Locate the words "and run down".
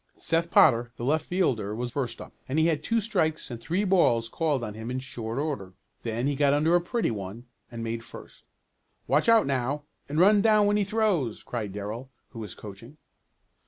10.09-10.65